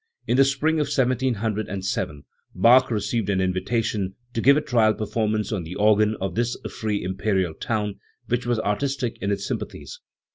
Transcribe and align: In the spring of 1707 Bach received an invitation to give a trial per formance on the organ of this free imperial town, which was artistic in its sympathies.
In 0.25 0.35
the 0.35 0.43
spring 0.43 0.79
of 0.79 0.87
1707 0.87 2.23
Bach 2.55 2.89
received 2.89 3.29
an 3.29 3.39
invitation 3.39 4.15
to 4.33 4.41
give 4.41 4.57
a 4.57 4.61
trial 4.61 4.95
per 4.95 5.05
formance 5.05 5.55
on 5.55 5.61
the 5.61 5.75
organ 5.75 6.15
of 6.19 6.33
this 6.33 6.57
free 6.71 7.03
imperial 7.03 7.53
town, 7.53 7.99
which 8.25 8.47
was 8.47 8.59
artistic 8.61 9.19
in 9.21 9.31
its 9.31 9.45
sympathies. 9.47 9.99